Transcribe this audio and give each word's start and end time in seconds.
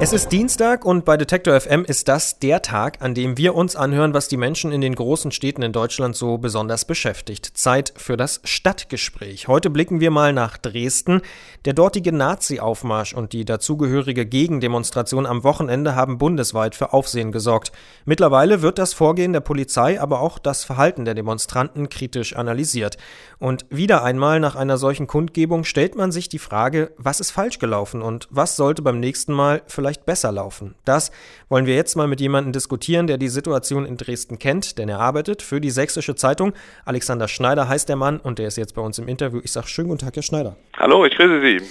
Es 0.00 0.12
ist 0.12 0.30
Dienstag 0.30 0.84
und 0.84 1.04
bei 1.04 1.16
Detektor 1.16 1.60
FM 1.60 1.84
ist 1.84 2.06
das 2.06 2.38
der 2.38 2.62
Tag, 2.62 3.02
an 3.02 3.14
dem 3.14 3.36
wir 3.36 3.56
uns 3.56 3.74
anhören, 3.74 4.14
was 4.14 4.28
die 4.28 4.36
Menschen 4.36 4.70
in 4.70 4.80
den 4.80 4.94
großen 4.94 5.32
Städten 5.32 5.62
in 5.62 5.72
Deutschland 5.72 6.14
so 6.14 6.38
besonders 6.38 6.84
beschäftigt. 6.84 7.58
Zeit 7.58 7.92
für 7.96 8.16
das 8.16 8.40
Stadtgespräch. 8.44 9.48
Heute 9.48 9.70
blicken 9.70 9.98
wir 9.98 10.12
mal 10.12 10.32
nach 10.32 10.56
Dresden. 10.56 11.20
Der 11.64 11.72
dortige 11.72 12.12
Nazi-Aufmarsch 12.12 13.12
und 13.12 13.32
die 13.32 13.44
dazugehörige 13.44 14.24
Gegendemonstration 14.24 15.26
am 15.26 15.42
Wochenende 15.42 15.96
haben 15.96 16.18
bundesweit 16.18 16.76
für 16.76 16.92
Aufsehen 16.92 17.32
gesorgt. 17.32 17.72
Mittlerweile 18.04 18.62
wird 18.62 18.78
das 18.78 18.94
Vorgehen 18.94 19.32
der 19.32 19.40
Polizei, 19.40 20.00
aber 20.00 20.20
auch 20.20 20.38
das 20.38 20.62
Verhalten 20.62 21.06
der 21.06 21.14
Demonstranten 21.14 21.88
kritisch 21.88 22.36
analysiert. 22.36 22.98
Und 23.40 23.66
wieder 23.68 24.04
einmal 24.04 24.38
nach 24.38 24.54
einer 24.54 24.78
solchen 24.78 25.08
Kundgebung 25.08 25.64
stellt 25.64 25.96
man 25.96 26.12
sich 26.12 26.28
die 26.28 26.38
Frage, 26.38 26.92
was 26.98 27.18
ist 27.18 27.32
falsch 27.32 27.58
gelaufen 27.58 28.00
und 28.00 28.28
was 28.30 28.54
sollte 28.54 28.82
beim 28.82 29.00
nächsten 29.00 29.32
Mal 29.32 29.62
vielleicht 29.66 29.87
vielleicht 29.88 30.04
besser 30.04 30.32
laufen? 30.32 30.74
Das 30.84 31.10
wollen 31.48 31.64
wir 31.64 31.74
jetzt 31.74 31.96
mal 31.96 32.06
mit 32.06 32.20
jemandem 32.20 32.52
diskutieren, 32.52 33.06
der 33.06 33.16
die 33.16 33.28
Situation 33.28 33.86
in 33.86 33.96
Dresden 33.96 34.38
kennt, 34.38 34.76
denn 34.76 34.90
er 34.90 35.00
arbeitet 35.00 35.40
für 35.40 35.62
die 35.62 35.70
Sächsische 35.70 36.14
Zeitung. 36.14 36.52
Alexander 36.84 37.26
Schneider 37.26 37.68
heißt 37.68 37.88
der 37.88 37.96
Mann 37.96 38.20
und 38.20 38.38
der 38.38 38.48
ist 38.48 38.58
jetzt 38.58 38.74
bei 38.74 38.82
uns 38.82 38.98
im 38.98 39.08
Interview. 39.08 39.40
Ich 39.42 39.52
sage 39.52 39.66
schönen 39.66 39.88
guten 39.88 40.04
Tag, 40.04 40.14
Herr 40.14 40.22
Schneider. 40.22 40.56
Hallo, 40.76 41.06
ich 41.06 41.16
grüße 41.16 41.40
Sie. 41.40 41.66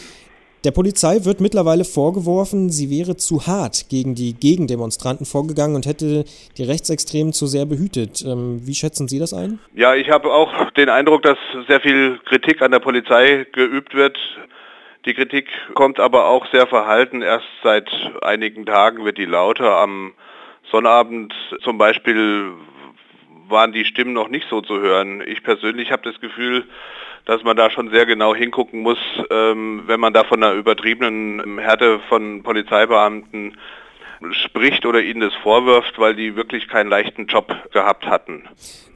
Der 0.63 0.71
Polizei 0.71 1.23
wird 1.25 1.39
mittlerweile 1.39 1.85
vorgeworfen, 1.85 2.71
sie 2.71 2.89
wäre 2.89 3.15
zu 3.15 3.45
hart 3.45 3.89
gegen 3.89 4.15
die 4.15 4.33
Gegendemonstranten 4.33 5.27
vorgegangen 5.27 5.75
und 5.75 5.85
hätte 5.85 6.25
die 6.57 6.63
Rechtsextremen 6.63 7.31
zu 7.31 7.45
sehr 7.45 7.67
behütet. 7.67 8.25
Ähm, 8.25 8.61
wie 8.63 8.73
schätzen 8.73 9.07
Sie 9.07 9.19
das 9.19 9.35
ein? 9.35 9.59
Ja, 9.75 9.93
ich 9.93 10.09
habe 10.09 10.33
auch 10.33 10.71
den 10.71 10.89
Eindruck, 10.89 11.21
dass 11.21 11.37
sehr 11.67 11.79
viel 11.79 12.19
Kritik 12.25 12.63
an 12.63 12.71
der 12.71 12.79
Polizei 12.79 13.45
geübt 13.53 13.93
wird. 13.93 14.17
Die 15.07 15.13
Kritik 15.13 15.47
kommt 15.73 16.01
aber 16.01 16.25
auch 16.25 16.51
sehr 16.51 16.67
verhalten. 16.67 17.21
Erst 17.21 17.47
seit 17.63 17.89
einigen 18.23 18.65
Tagen 18.65 19.05
wird 19.05 19.17
die 19.17 19.23
lauter. 19.23 19.77
Am 19.77 20.13
Sonnabend 20.69 21.33
zum 21.63 21.77
Beispiel 21.77 22.51
waren 23.47 23.71
die 23.71 23.85
Stimmen 23.85 24.11
noch 24.11 24.27
nicht 24.27 24.49
so 24.49 24.59
zu 24.59 24.81
hören. 24.81 25.23
Ich 25.25 25.43
persönlich 25.43 25.93
habe 25.93 26.01
das 26.03 26.19
Gefühl, 26.19 26.65
dass 27.23 27.41
man 27.43 27.55
da 27.55 27.69
schon 27.69 27.89
sehr 27.89 28.05
genau 28.05 28.35
hingucken 28.35 28.81
muss, 28.81 28.99
ähm, 29.31 29.83
wenn 29.85 30.01
man 30.01 30.11
da 30.11 30.25
von 30.25 30.43
einer 30.43 30.55
übertriebenen 30.55 31.57
Härte 31.57 32.01
von 32.09 32.43
Polizeibeamten 32.43 33.57
spricht 34.31 34.85
oder 34.85 35.01
ihnen 35.01 35.21
das 35.21 35.33
vorwirft, 35.43 35.97
weil 35.99 36.15
die 36.15 36.35
wirklich 36.35 36.67
keinen 36.67 36.89
leichten 36.89 37.27
Job 37.27 37.53
gehabt 37.71 38.05
hatten. 38.05 38.43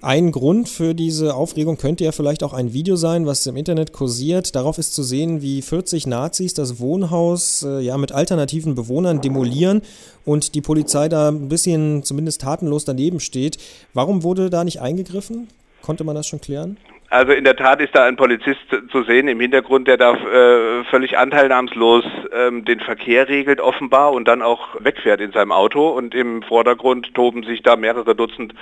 Ein 0.03 0.31
Grund 0.31 0.67
für 0.67 0.95
diese 0.95 1.35
Aufregung 1.35 1.77
könnte 1.77 2.03
ja 2.03 2.11
vielleicht 2.11 2.43
auch 2.43 2.53
ein 2.53 2.73
Video 2.73 2.95
sein, 2.95 3.27
was 3.27 3.45
im 3.45 3.55
Internet 3.55 3.93
kursiert. 3.93 4.55
Darauf 4.55 4.79
ist 4.79 4.95
zu 4.95 5.03
sehen, 5.03 5.43
wie 5.43 5.61
40 5.61 6.07
Nazis 6.07 6.55
das 6.55 6.79
Wohnhaus 6.79 7.63
äh, 7.63 7.81
ja 7.81 7.97
mit 7.97 8.11
alternativen 8.11 8.73
Bewohnern 8.73 9.21
demolieren 9.21 9.83
und 10.25 10.55
die 10.55 10.61
Polizei 10.61 11.07
da 11.07 11.29
ein 11.29 11.49
bisschen 11.49 12.03
zumindest 12.03 12.41
tatenlos 12.41 12.83
daneben 12.83 13.19
steht. 13.19 13.59
Warum 13.93 14.23
wurde 14.23 14.49
da 14.49 14.63
nicht 14.63 14.81
eingegriffen? 14.81 15.49
Konnte 15.83 16.03
man 16.03 16.15
das 16.15 16.25
schon 16.25 16.41
klären? 16.41 16.77
Also 17.11 17.33
in 17.33 17.43
der 17.43 17.57
Tat 17.57 17.81
ist 17.81 17.93
da 17.93 18.05
ein 18.05 18.15
Polizist 18.15 18.61
zu 18.89 19.03
sehen 19.03 19.27
im 19.27 19.41
Hintergrund, 19.41 19.85
der 19.85 19.97
da 19.97 20.13
äh, 20.13 20.85
völlig 20.85 21.17
anteilnahmslos 21.17 22.05
ähm, 22.31 22.63
den 22.63 22.79
Verkehr 22.79 23.27
regelt 23.27 23.59
offenbar 23.59 24.13
und 24.13 24.29
dann 24.29 24.41
auch 24.41 24.69
wegfährt 24.79 25.19
in 25.19 25.33
seinem 25.33 25.51
Auto. 25.51 25.89
Und 25.89 26.15
im 26.15 26.41
Vordergrund 26.41 27.13
toben 27.13 27.43
sich 27.43 27.63
da 27.63 27.75
mehrere 27.75 28.15
Dutzend 28.15 28.53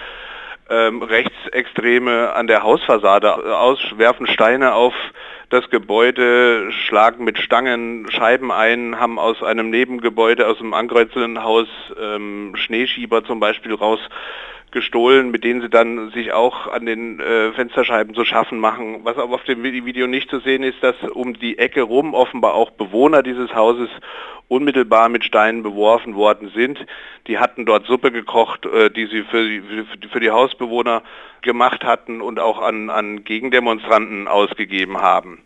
ähm, 0.68 1.04
Rechtsextreme 1.04 2.34
an 2.34 2.48
der 2.48 2.64
Hausfassade 2.64 3.56
aus, 3.56 3.80
werfen 3.98 4.26
Steine 4.26 4.74
auf 4.74 4.96
das 5.50 5.70
Gebäude, 5.70 6.72
schlagen 6.72 7.24
mit 7.26 7.38
Stangen 7.38 8.10
Scheiben 8.10 8.52
ein, 8.52 9.00
haben 9.00 9.20
aus 9.20 9.44
einem 9.44 9.70
Nebengebäude, 9.70 10.48
aus 10.48 10.60
einem 10.60 10.74
angreizenden 10.74 11.44
Haus 11.44 11.68
ähm, 12.02 12.54
Schneeschieber 12.56 13.24
zum 13.24 13.40
Beispiel 13.40 13.76
raus 13.76 14.00
gestohlen, 14.72 15.32
mit 15.32 15.44
denen 15.44 15.62
sie 15.62 15.70
dann 15.70 16.12
sich 16.12 16.32
auch 16.32 16.68
an 16.68 16.86
den 16.86 17.20
äh, 17.20 17.52
Fensterscheiben 17.54 18.14
zu 18.14 18.26
schaffen 18.26 18.60
machen. 18.60 19.02
Was 19.04 19.18
aber 19.18 19.36
auf 19.36 19.44
dem 19.44 19.64
Video 19.64 20.08
nicht 20.08 20.30
zu 20.30 20.40
sehen 20.40 20.64
ist, 20.64 20.82
dass 20.82 20.96
um 21.14 21.34
die 21.38 21.58
Ecke 21.58 21.82
rum 21.82 22.14
offenbar 22.14 22.54
auch 22.54 22.72
Bewohner 22.72 23.24
dieses 23.24 23.54
Hauses 23.54 23.90
unmittelbar 24.48 25.10
mit 25.10 25.24
Steinen 25.24 25.64
beworfen 25.64 26.16
worden 26.16 26.52
sind. 26.54 26.80
Die 27.28 27.38
hatten 27.38 27.66
dort 27.66 27.86
Suppe 27.86 28.12
gekocht, 28.12 28.66
äh, 28.66 28.90
die 28.90 29.06
sie 29.06 29.24
für 29.24 29.44
die, 29.44 29.62
für 30.12 30.20
die 30.20 30.32
Hausbewohner 30.32 31.04
gemacht 31.42 31.84
hatten 31.84 32.22
und 32.22 32.40
auch 32.40 32.62
an, 32.62 32.90
an 32.90 33.24
Gegendemonstranten 33.24 34.28
ausgegeben 34.28 34.98
haben. 34.98 35.44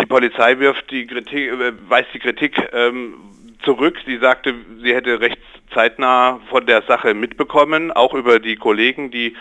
Die 0.00 0.06
Polizei 0.06 0.58
wirft 0.58 0.90
die 0.90 1.06
Kritik, 1.06 1.52
äh, 1.52 1.72
weist 1.88 2.08
die 2.14 2.18
Kritik 2.18 2.56
ähm, 2.72 3.14
zurück. 3.64 3.98
Sie 4.06 4.18
sagte, 4.18 4.54
sie 4.82 4.94
hätte 4.94 5.20
recht 5.20 5.38
zeitnah 5.72 6.40
von 6.50 6.66
der 6.66 6.82
Sache 6.82 7.14
mitbekommen, 7.14 7.92
auch 7.92 8.14
über 8.14 8.38
die 8.38 8.56
Kollegen, 8.56 9.10
die 9.10 9.36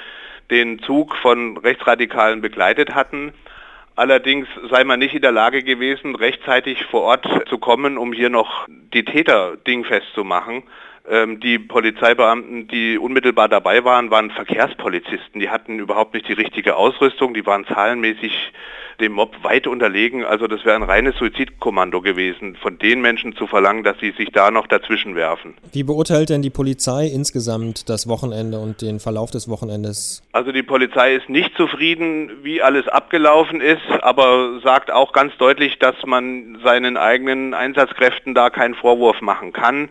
den 0.50 0.80
Zug 0.80 1.16
von 1.18 1.58
Rechtsradikalen 1.58 2.42
begleitet 2.42 2.96
hatten. 2.96 3.34
Allerdings 3.96 4.48
sei 4.70 4.84
man 4.84 5.00
nicht 5.00 5.14
in 5.14 5.22
der 5.22 5.32
Lage 5.32 5.64
gewesen, 5.64 6.16
rechtzeitig 6.16 6.86
vor 6.86 7.02
Ort 7.02 7.28
zu 7.50 7.58
kommen, 7.58 7.98
um 7.98 8.14
hier 8.14 8.30
noch 8.30 8.66
die 8.68 9.04
Täter 9.04 9.58
dingfest 9.58 10.08
zu 10.16 10.24
machen. 10.24 10.64
Ähm, 11.10 11.40
die 11.40 11.60
Polizeibeamten, 11.60 12.68
die 12.68 12.98
unmittelbar 12.98 13.50
dabei 13.50 13.84
waren, 13.84 14.12
waren 14.12 14.32
Verkehrspolizisten. 14.32 15.42
Die 15.42 15.50
hatten 15.50 15.80
überhaupt 15.80 16.14
nicht 16.14 16.28
die 16.28 16.34
richtige 16.34 16.76
Ausrüstung, 16.76 17.34
die 17.34 17.46
waren 17.46 17.66
zahlenmäßig 17.66 18.54
dem 19.00 19.14
Mob 19.14 19.44
weit 19.44 19.68
unterlegen. 19.68 20.26
Also 20.26 20.48
das 20.48 20.66
wäre 20.66 20.76
ein 20.76 20.84
reines 20.84 21.16
Suizidkommando 21.18 22.02
gewesen, 22.02 22.56
von 22.56 22.78
den 22.78 23.02
Menschen 23.02 23.36
zu 23.36 23.48
verlangen, 23.48 23.84
dass 23.84 24.00
sie 24.00 24.12
sich 24.12 24.30
da 24.32 24.52
noch 24.52 24.68
dazwischen 24.68 25.16
werfen. 25.16 25.56
Wie 25.72 25.84
beurteilt 25.84 26.30
denn 26.30 26.42
die 26.42 26.50
Polizei 26.50 27.08
insgesamt 27.08 27.90
das 27.90 28.08
Wochenende 28.08 28.60
und 28.60 28.82
den 28.82 29.00
Verlauf 29.00 29.32
des 29.32 29.50
Wochenendes? 29.50 30.22
Also 30.32 30.52
die 30.52 30.64
Polizei 30.64 31.16
ist 31.16 31.30
nicht 31.30 31.56
zufrieden, 31.56 32.32
wie 32.44 32.62
alles 32.62 32.88
abgelaufen 32.88 33.62
ist, 33.62 33.82
aber 34.02 34.60
sagt 34.64 34.92
auch 34.92 35.14
ganz 35.14 35.36
deutlich, 35.38 35.80
dass 35.80 35.96
man 36.06 36.60
seinen 36.64 36.98
eigenen 36.98 37.54
Einsatzkräften 37.54 38.34
da 38.34 38.50
keinen 38.50 38.76
Vorwurf 38.76 39.22
machen 39.22 39.54
kann. 39.54 39.90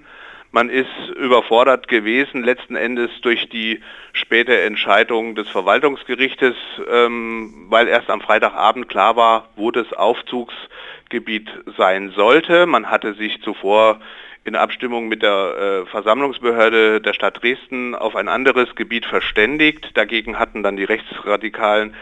Man 0.51 0.71
ist 0.71 0.89
überfordert 1.17 1.89
gewesen, 1.89 2.43
letzten 2.43 2.75
Endes 2.75 3.11
durch 3.21 3.49
die 3.51 3.81
späte 4.13 4.59
Entscheidung 4.63 5.35
des 5.35 5.49
Verwaltungsgerichtes, 5.49 6.55
ähm, 6.91 7.67
weil 7.69 7.87
erst 7.87 8.09
am 8.09 8.23
Freitagabend 8.23 8.89
klar 8.89 9.17
war, 9.17 9.51
wo 9.57 9.71
das 9.71 9.93
Aufzugsgebiet 9.93 11.49
sein 11.77 12.13
sollte. 12.17 12.65
Man 12.65 12.91
hatte 12.91 13.13
sich 13.15 13.43
zuvor 13.43 14.01
in 14.45 14.57
Abstimmung 14.57 15.09
mit 15.09 15.23
der 15.23 15.85
äh, 15.85 15.91
Versammlungsbehörde 15.91 17.03
der 17.03 17.13
Stadt 17.13 17.43
Dresden 17.43 17.95
auf 17.95 18.17
ein 18.17 18.29
anderes 18.29 18.75
Gebiet 18.75 19.05
verständigt. 19.05 19.91
Dagegen 19.95 20.39
hatten 20.39 20.63
dann 20.63 20.79
die 20.79 20.85
Rechtsradikalen 20.85 21.95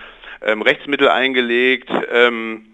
ähm, 0.42 0.62
Rechtsmittel 0.62 1.08
eingelegt. 1.08 1.90
Ähm, 2.12 2.66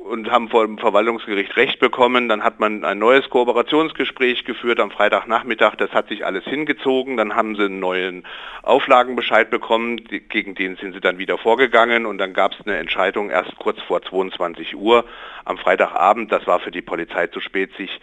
und 0.00 0.30
haben 0.30 0.48
vor 0.48 0.66
dem 0.66 0.78
Verwaltungsgericht 0.78 1.56
Recht 1.56 1.78
bekommen. 1.78 2.28
Dann 2.28 2.42
hat 2.42 2.58
man 2.58 2.84
ein 2.84 2.98
neues 2.98 3.28
Kooperationsgespräch 3.28 4.44
geführt 4.44 4.80
am 4.80 4.90
Freitagnachmittag. 4.90 5.76
Das 5.76 5.92
hat 5.92 6.08
sich 6.08 6.24
alles 6.24 6.44
hingezogen. 6.44 7.16
Dann 7.16 7.36
haben 7.36 7.54
sie 7.54 7.64
einen 7.64 7.80
neuen 7.80 8.24
Auflagenbescheid 8.62 9.50
bekommen. 9.50 9.98
gegen 10.28 10.54
den 10.54 10.76
sind 10.76 10.94
sie 10.94 11.00
dann 11.00 11.18
wieder 11.18 11.36
vorgegangen. 11.36 12.06
Und 12.06 12.18
dann 12.18 12.32
gab 12.32 12.52
es 12.52 12.66
eine 12.66 12.78
Entscheidung 12.78 13.30
erst 13.30 13.56
kurz 13.58 13.80
vor 13.82 14.00
22 14.02 14.74
Uhr 14.74 15.04
am 15.44 15.58
Freitagabend. 15.58 16.32
Das 16.32 16.46
war 16.46 16.60
für 16.60 16.70
die 16.70 16.82
Polizei 16.82 17.26
zu 17.26 17.40
spät, 17.40 17.70
sich 17.76 18.00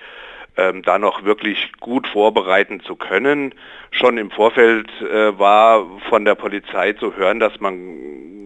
ähm, 0.55 0.83
da 0.83 0.99
noch 0.99 1.23
wirklich 1.23 1.71
gut 1.79 2.07
vorbereiten 2.07 2.79
zu 2.81 2.95
können. 2.95 3.55
Schon 3.89 4.17
im 4.17 4.29
Vorfeld 4.29 4.89
äh, 5.01 5.37
war 5.37 5.85
von 6.09 6.25
der 6.25 6.35
Polizei 6.35 6.93
zu 6.93 7.15
hören, 7.15 7.39
dass 7.39 7.59
man 7.59 8.36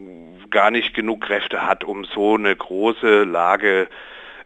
gar 0.52 0.72
nicht 0.72 0.94
genug 0.94 1.22
Kräfte 1.22 1.66
hat, 1.66 1.84
um 1.84 2.06
so 2.06 2.36
eine 2.36 2.56
große 2.56 3.24
Lage 3.24 3.88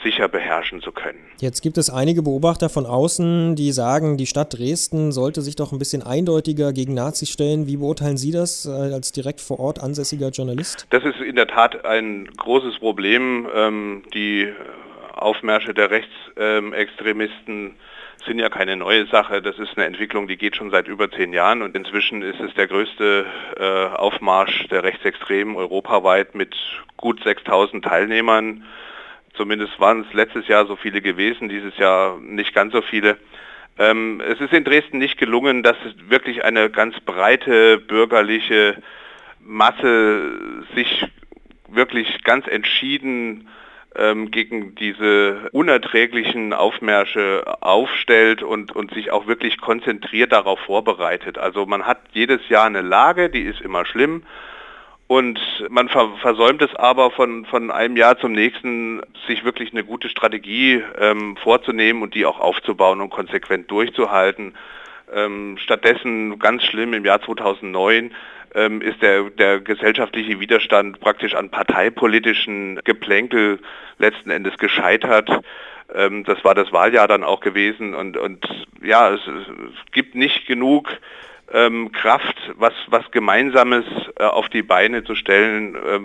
sicher 0.03 0.27
beherrschen 0.27 0.81
zu 0.81 0.91
können. 0.91 1.19
Jetzt 1.39 1.61
gibt 1.61 1.77
es 1.77 1.89
einige 1.89 2.21
Beobachter 2.21 2.69
von 2.69 2.85
außen, 2.85 3.55
die 3.55 3.71
sagen, 3.71 4.17
die 4.17 4.27
Stadt 4.27 4.57
Dresden 4.57 5.11
sollte 5.11 5.41
sich 5.41 5.55
doch 5.55 5.71
ein 5.71 5.79
bisschen 5.79 6.03
eindeutiger 6.03 6.73
gegen 6.73 6.93
Nazis 6.93 7.29
stellen. 7.29 7.65
Wie 7.67 7.77
beurteilen 7.77 8.17
Sie 8.17 8.31
das 8.31 8.65
äh, 8.65 8.69
als 8.69 9.11
direkt 9.11 9.41
vor 9.41 9.59
Ort 9.59 9.81
ansässiger 9.81 10.29
Journalist? 10.29 10.85
Das 10.91 11.03
ist 11.03 11.19
in 11.19 11.35
der 11.35 11.47
Tat 11.47 11.85
ein 11.85 12.29
großes 12.37 12.77
Problem. 12.79 13.47
Ähm, 13.53 14.03
die 14.13 14.53
Aufmärsche 15.13 15.73
der 15.73 15.89
Rechtsextremisten 15.89 17.75
sind 18.25 18.39
ja 18.39 18.49
keine 18.49 18.75
neue 18.75 19.05
Sache. 19.07 19.41
Das 19.41 19.59
ist 19.59 19.77
eine 19.77 19.85
Entwicklung, 19.85 20.27
die 20.27 20.37
geht 20.37 20.55
schon 20.55 20.71
seit 20.71 20.87
über 20.87 21.11
zehn 21.11 21.33
Jahren 21.33 21.61
und 21.61 21.75
inzwischen 21.75 22.21
ist 22.21 22.39
es 22.39 22.53
der 22.53 22.67
größte 22.67 23.25
äh, 23.57 23.97
Aufmarsch 23.97 24.67
der 24.69 24.83
Rechtsextremen 24.83 25.55
europaweit 25.55 26.35
mit 26.35 26.55
gut 26.97 27.21
6000 27.23 27.83
Teilnehmern. 27.83 28.63
Zumindest 29.33 29.79
waren 29.79 30.05
es 30.07 30.13
letztes 30.13 30.47
Jahr 30.47 30.65
so 30.65 30.75
viele 30.75 31.01
gewesen, 31.01 31.49
dieses 31.49 31.77
Jahr 31.77 32.17
nicht 32.19 32.53
ganz 32.53 32.73
so 32.73 32.81
viele. 32.81 33.17
Ähm, 33.77 34.21
es 34.25 34.39
ist 34.39 34.53
in 34.53 34.63
Dresden 34.63 34.97
nicht 34.97 35.17
gelungen, 35.17 35.61
dass 35.61 35.75
wirklich 36.07 36.45
eine 36.45 36.69
ganz 36.69 36.99
breite 37.01 37.77
bürgerliche 37.77 38.81
Masse 39.41 40.63
sich 40.73 41.05
wirklich 41.67 42.23
ganz 42.23 42.47
entschieden 42.47 43.49
ähm, 43.97 44.31
gegen 44.31 44.75
diese 44.75 45.49
unerträglichen 45.51 46.53
Aufmärsche 46.53 47.43
aufstellt 47.61 48.43
und, 48.43 48.75
und 48.75 48.93
sich 48.93 49.11
auch 49.11 49.27
wirklich 49.27 49.57
konzentriert 49.57 50.31
darauf 50.31 50.59
vorbereitet. 50.59 51.37
Also 51.37 51.65
man 51.65 51.85
hat 51.85 51.99
jedes 52.13 52.47
Jahr 52.49 52.65
eine 52.65 52.81
Lage, 52.81 53.29
die 53.29 53.41
ist 53.41 53.61
immer 53.61 53.85
schlimm. 53.85 54.23
Und 55.07 55.39
man 55.69 55.87
versäumt 55.87 56.63
es 56.63 56.73
aber 56.75 57.11
von, 57.11 57.45
von 57.45 57.69
einem 57.69 57.95
Jahr 57.95 58.17
zum 58.17 58.31
nächsten, 58.31 59.03
sich 59.27 59.43
wirklich 59.45 59.71
eine 59.71 59.83
gute 59.83 60.09
Strategie 60.09 60.81
ähm, 60.99 61.37
vorzunehmen 61.37 62.01
und 62.01 62.15
die 62.15 62.25
auch 62.25 62.39
aufzubauen 62.39 63.01
und 63.01 63.11
konsequent 63.11 63.69
durchzuhalten. 63.69 64.55
Ähm, 65.13 65.57
stattdessen, 65.59 66.39
ganz 66.39 66.63
schlimm, 66.63 66.93
im 66.93 67.05
Jahr 67.05 67.21
2009 67.21 68.15
ähm, 68.55 68.81
ist 68.81 69.01
der, 69.01 69.23
der 69.29 69.59
gesellschaftliche 69.59 70.39
Widerstand 70.39 70.99
praktisch 70.99 71.35
an 71.35 71.49
parteipolitischen 71.49 72.79
Geplänkel 72.83 73.59
letzten 73.97 74.31
Endes 74.31 74.57
gescheitert. 74.57 75.29
Ähm, 75.93 76.23
das 76.23 76.43
war 76.43 76.55
das 76.55 76.71
Wahljahr 76.71 77.07
dann 77.07 77.23
auch 77.23 77.41
gewesen 77.41 77.93
und, 77.93 78.17
und 78.17 78.45
ja, 78.81 79.13
es, 79.13 79.21
es 79.27 79.91
gibt 79.91 80.15
nicht 80.15 80.47
genug 80.47 80.89
ähm, 81.53 81.91
Kraft, 81.91 82.35
was, 82.55 82.73
was 82.87 83.11
Gemeinsames 83.11 83.85
äh, 84.17 84.23
auf 84.23 84.49
die 84.49 84.63
Beine 84.63 85.03
zu 85.03 85.15
stellen, 85.15 85.75
äh, 85.75 85.99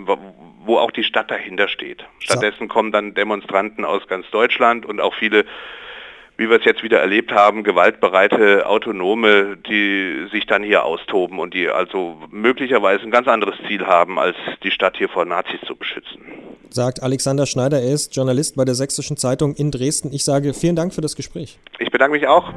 wo 0.63 0.77
auch 0.77 0.91
die 0.91 1.03
Stadt 1.03 1.31
dahinter 1.31 1.67
steht. 1.67 2.05
Stattdessen 2.19 2.67
kommen 2.67 2.91
dann 2.91 3.15
Demonstranten 3.15 3.83
aus 3.83 4.07
ganz 4.07 4.29
Deutschland 4.29 4.85
und 4.85 5.01
auch 5.01 5.15
viele 5.15 5.45
wie 6.41 6.49
wir 6.49 6.57
es 6.57 6.65
jetzt 6.65 6.81
wieder 6.81 6.99
erlebt 6.99 7.31
haben, 7.31 7.63
gewaltbereite 7.63 8.65
Autonome, 8.65 9.57
die 9.57 10.27
sich 10.31 10.47
dann 10.47 10.63
hier 10.63 10.83
austoben 10.83 11.37
und 11.37 11.53
die 11.53 11.69
also 11.69 12.17
möglicherweise 12.31 13.03
ein 13.03 13.11
ganz 13.11 13.27
anderes 13.27 13.53
Ziel 13.67 13.85
haben, 13.85 14.17
als 14.17 14.35
die 14.63 14.71
Stadt 14.71 14.97
hier 14.97 15.07
vor 15.07 15.23
Nazis 15.23 15.59
zu 15.67 15.75
beschützen. 15.75 16.19
Sagt 16.69 17.03
Alexander 17.03 17.45
Schneider, 17.45 17.79
er 17.79 17.93
ist 17.93 18.15
Journalist 18.15 18.55
bei 18.55 18.65
der 18.65 18.73
Sächsischen 18.73 19.17
Zeitung 19.17 19.53
in 19.53 19.69
Dresden. 19.69 20.11
Ich 20.11 20.25
sage 20.25 20.55
vielen 20.55 20.75
Dank 20.75 20.95
für 20.95 21.01
das 21.01 21.15
Gespräch. 21.15 21.59
Ich 21.77 21.91
bedanke 21.91 22.17
mich 22.17 22.27
auch. 22.27 22.51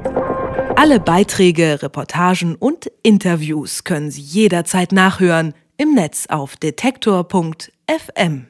Alle 0.76 0.98
Beiträge, 0.98 1.82
Reportagen 1.82 2.54
und 2.54 2.90
Interviews 3.02 3.84
können 3.84 4.10
Sie 4.10 4.22
jederzeit 4.22 4.92
nachhören 4.92 5.52
im 5.76 5.94
Netz 5.94 6.26
auf 6.30 6.56
detektor.fm. 6.56 8.46